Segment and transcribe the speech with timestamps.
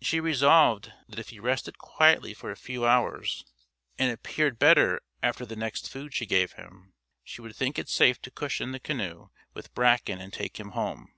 [0.00, 3.44] She resolved that if he rested quietly for a few hours
[3.96, 6.92] and appeared better after the next food she gave him,
[7.22, 11.14] she would think it safe to cushion the canoe with bracken and take him home.